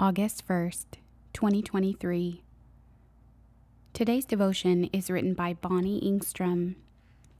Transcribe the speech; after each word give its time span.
August 0.00 0.46
1st, 0.46 0.84
2023. 1.32 2.44
Today's 3.92 4.24
devotion 4.24 4.84
is 4.92 5.10
written 5.10 5.34
by 5.34 5.54
Bonnie 5.54 6.00
Engstrom. 6.00 6.76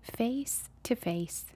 Face 0.02 0.68
to 0.82 0.96
Face. 0.96 1.52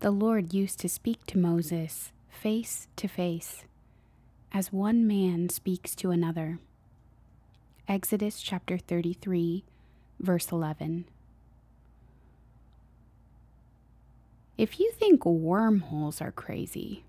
The 0.00 0.10
Lord 0.10 0.52
used 0.52 0.80
to 0.80 0.88
speak 0.90 1.24
to 1.28 1.38
Moses 1.38 2.12
face 2.28 2.88
to 2.96 3.08
face, 3.08 3.64
as 4.52 4.70
one 4.70 5.06
man 5.06 5.48
speaks 5.48 5.94
to 5.94 6.10
another. 6.10 6.58
Exodus 7.88 8.42
chapter 8.42 8.76
33, 8.76 9.64
verse 10.20 10.52
11. 10.52 11.06
If 14.58 14.78
you 14.78 14.92
think 14.92 15.24
wormholes 15.24 16.20
are 16.20 16.32
crazy, 16.32 17.02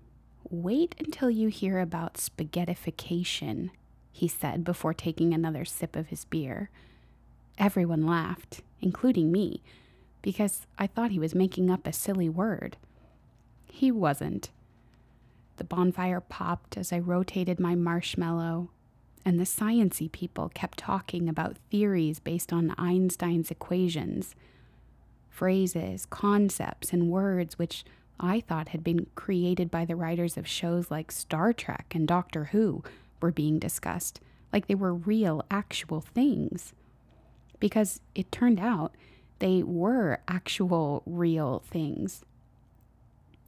wait 0.50 0.94
until 0.98 1.30
you 1.30 1.48
hear 1.48 1.78
about 1.80 2.14
spaghettification, 2.14 3.70
he 4.12 4.28
said 4.28 4.64
before 4.64 4.94
taking 4.94 5.32
another 5.32 5.64
sip 5.64 5.96
of 5.96 6.08
his 6.08 6.24
beer. 6.24 6.70
Everyone 7.58 8.06
laughed, 8.06 8.62
including 8.80 9.32
me, 9.32 9.62
because 10.22 10.66
I 10.78 10.86
thought 10.86 11.10
he 11.10 11.18
was 11.18 11.34
making 11.34 11.70
up 11.70 11.86
a 11.86 11.92
silly 11.92 12.28
word. 12.28 12.76
He 13.70 13.90
wasn't. 13.90 14.50
The 15.56 15.64
bonfire 15.64 16.20
popped 16.20 16.76
as 16.76 16.92
I 16.92 16.98
rotated 16.98 17.58
my 17.58 17.74
marshmallow, 17.74 18.70
and 19.24 19.40
the 19.40 19.44
sciency 19.44 20.10
people 20.10 20.50
kept 20.50 20.78
talking 20.78 21.28
about 21.28 21.56
theories 21.70 22.20
based 22.20 22.52
on 22.52 22.74
Einstein's 22.78 23.50
equations 23.50 24.34
phrases, 25.36 26.06
concepts, 26.06 26.94
and 26.94 27.10
words 27.10 27.58
which 27.58 27.84
I 28.18 28.40
thought 28.40 28.68
had 28.68 28.82
been 28.82 29.06
created 29.14 29.70
by 29.70 29.84
the 29.84 29.96
writers 29.96 30.36
of 30.36 30.46
shows 30.46 30.90
like 30.90 31.12
Star 31.12 31.52
Trek 31.52 31.92
and 31.94 32.08
Doctor 32.08 32.46
Who 32.46 32.82
were 33.20 33.32
being 33.32 33.58
discussed, 33.58 34.20
like 34.52 34.66
they 34.66 34.74
were 34.74 34.94
real, 34.94 35.44
actual 35.50 36.00
things. 36.00 36.72
Because 37.60 38.00
it 38.14 38.32
turned 38.32 38.60
out 38.60 38.94
they 39.38 39.62
were 39.62 40.20
actual, 40.28 41.02
real 41.04 41.62
things. 41.66 42.24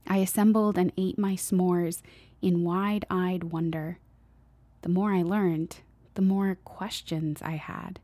I 0.07 0.17
assembled 0.17 0.77
and 0.77 0.91
ate 0.97 1.17
my 1.17 1.33
s'mores 1.33 2.01
in 2.41 2.63
wide 2.63 3.05
eyed 3.09 3.45
wonder. 3.45 3.97
The 4.81 4.89
more 4.89 5.13
I 5.13 5.21
learned, 5.23 5.77
the 6.13 6.21
more 6.21 6.57
questions 6.63 7.41
I 7.41 7.55
had. 7.55 7.99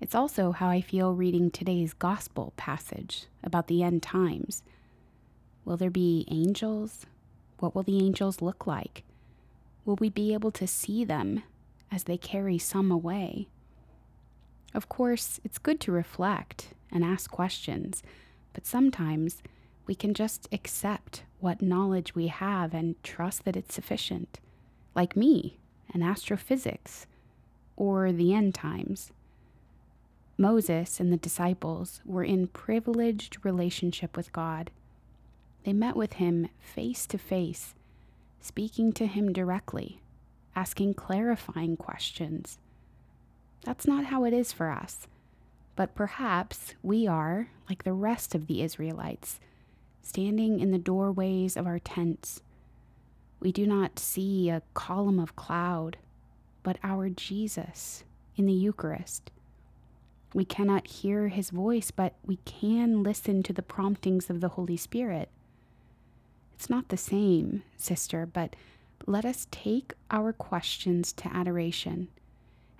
It's 0.00 0.14
also 0.14 0.52
how 0.52 0.68
I 0.68 0.80
feel 0.80 1.14
reading 1.14 1.50
today's 1.50 1.94
gospel 1.94 2.52
passage 2.56 3.26
about 3.42 3.66
the 3.66 3.82
end 3.82 4.02
times. 4.02 4.62
Will 5.66 5.76
there 5.76 5.90
be 5.90 6.24
angels? 6.30 7.06
What 7.58 7.74
will 7.74 7.82
the 7.82 7.98
angels 7.98 8.40
look 8.40 8.68
like? 8.68 9.02
Will 9.84 9.96
we 9.96 10.08
be 10.08 10.32
able 10.32 10.52
to 10.52 10.66
see 10.66 11.04
them 11.04 11.42
as 11.90 12.04
they 12.04 12.16
carry 12.16 12.56
some 12.56 12.92
away? 12.92 13.48
Of 14.72 14.88
course, 14.88 15.40
it's 15.42 15.58
good 15.58 15.80
to 15.80 15.92
reflect 15.92 16.68
and 16.92 17.04
ask 17.04 17.30
questions, 17.30 18.04
but 18.52 18.64
sometimes 18.64 19.42
we 19.86 19.96
can 19.96 20.14
just 20.14 20.48
accept 20.52 21.24
what 21.40 21.60
knowledge 21.60 22.14
we 22.14 22.28
have 22.28 22.72
and 22.72 23.02
trust 23.02 23.44
that 23.44 23.56
it's 23.56 23.74
sufficient, 23.74 24.38
like 24.94 25.16
me 25.16 25.58
and 25.92 26.04
astrophysics 26.04 27.06
or 27.76 28.12
the 28.12 28.32
end 28.32 28.54
times. 28.54 29.10
Moses 30.38 31.00
and 31.00 31.12
the 31.12 31.16
disciples 31.16 32.02
were 32.04 32.24
in 32.24 32.46
privileged 32.46 33.38
relationship 33.44 34.16
with 34.16 34.32
God. 34.32 34.70
They 35.66 35.72
met 35.72 35.96
with 35.96 36.12
him 36.12 36.48
face 36.60 37.08
to 37.08 37.18
face, 37.18 37.74
speaking 38.40 38.92
to 38.92 39.06
him 39.06 39.32
directly, 39.32 40.00
asking 40.54 40.94
clarifying 40.94 41.76
questions. 41.76 42.58
That's 43.64 43.84
not 43.84 44.04
how 44.04 44.22
it 44.22 44.32
is 44.32 44.52
for 44.52 44.70
us, 44.70 45.08
but 45.74 45.96
perhaps 45.96 46.74
we 46.84 47.08
are, 47.08 47.48
like 47.68 47.82
the 47.82 47.92
rest 47.92 48.32
of 48.32 48.46
the 48.46 48.62
Israelites, 48.62 49.40
standing 50.02 50.60
in 50.60 50.70
the 50.70 50.78
doorways 50.78 51.56
of 51.56 51.66
our 51.66 51.80
tents. 51.80 52.42
We 53.40 53.50
do 53.50 53.66
not 53.66 53.98
see 53.98 54.48
a 54.48 54.62
column 54.72 55.18
of 55.18 55.34
cloud, 55.34 55.96
but 56.62 56.78
our 56.84 57.08
Jesus 57.08 58.04
in 58.36 58.46
the 58.46 58.52
Eucharist. 58.52 59.32
We 60.32 60.44
cannot 60.44 60.86
hear 60.86 61.26
his 61.26 61.50
voice, 61.50 61.90
but 61.90 62.14
we 62.24 62.36
can 62.44 63.02
listen 63.02 63.42
to 63.42 63.52
the 63.52 63.62
promptings 63.62 64.30
of 64.30 64.40
the 64.40 64.50
Holy 64.50 64.76
Spirit. 64.76 65.28
It's 66.56 66.70
not 66.70 66.88
the 66.88 66.96
same, 66.96 67.62
sister, 67.76 68.24
but 68.24 68.56
let 69.06 69.26
us 69.26 69.46
take 69.50 69.92
our 70.10 70.32
questions 70.32 71.12
to 71.12 71.28
adoration 71.28 72.08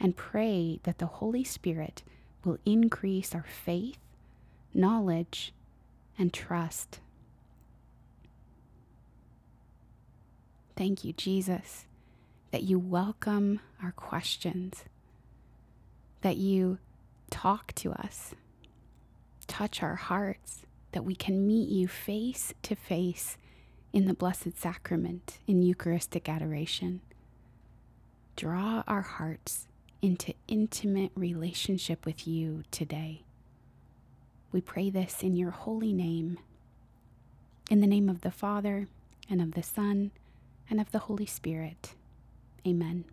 and 0.01 0.17
pray 0.17 0.81
that 0.85 0.97
the 0.99 1.07
Holy 1.07 1.45
Spirit 1.45 2.03
will 2.43 2.59
increase 2.65 3.35
our 3.35 3.45
faith, 3.65 3.99
knowledge, 4.73 5.53
and 6.19 6.33
trust. 6.33 7.01
Thank 10.75 11.05
you, 11.05 11.13
Jesus, 11.13 11.85
that 12.53 12.63
you 12.63 12.79
welcome 12.79 13.61
our 13.83 13.93
questions, 13.93 14.85
that 16.23 16.39
you 16.39 16.79
talk 17.29 17.75
to 17.75 17.93
us, 17.93 18.35
touch 19.47 19.83
our 19.83 19.97
hearts, 19.97 20.63
that 20.93 21.05
we 21.05 21.15
can 21.15 21.47
meet 21.47 21.69
you 21.69 21.87
face 21.87 22.55
to 22.63 22.75
face 22.75 23.37
in 23.93 24.07
the 24.07 24.15
Blessed 24.15 24.57
Sacrament 24.57 25.39
in 25.47 25.63
Eucharistic 25.63 26.29
adoration. 26.29 27.01
Draw 28.37 28.85
our 28.87 29.03
hearts 29.03 29.67
into 30.03 30.35
intimate 30.47 31.13
relationship 31.15 32.05
with 32.05 32.27
you 32.27 32.65
today. 32.71 33.23
We 34.53 34.61
pray 34.61 34.91
this 34.91 35.23
in 35.23 35.37
your 35.37 35.51
holy 35.51 35.93
name. 35.93 36.39
In 37.71 37.81
the 37.81 37.87
name 37.87 38.09
of 38.09 38.21
the 38.21 38.31
Father, 38.31 38.89
and 39.29 39.41
of 39.41 39.53
the 39.53 39.63
Son, 39.63 40.13
and 40.71 40.81
of 40.81 40.93
the 40.93 41.01
Holy 41.01 41.27
Spirit. 41.27 41.95
Amen. 42.67 43.05